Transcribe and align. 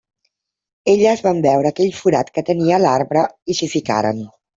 Elles 0.93 1.19
van 1.25 1.41
veure 1.45 1.71
aquell 1.71 1.91
forat 1.97 2.31
que 2.37 2.43
tenia 2.47 2.79
l'arbre 2.85 3.23
i 3.53 3.57
s'hi 3.59 3.71
ficaren. 3.75 4.25